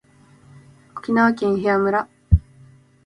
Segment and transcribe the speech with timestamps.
[0.97, 2.09] 沖縄県伊平屋村